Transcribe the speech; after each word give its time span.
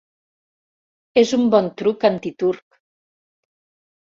És 1.23 1.33
un 1.39 1.43
bon 1.57 1.69
truc 1.83 2.07
antiturc. 2.11 2.81